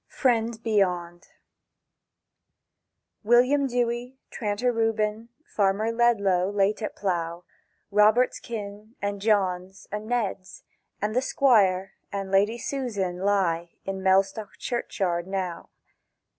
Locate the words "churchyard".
14.57-15.27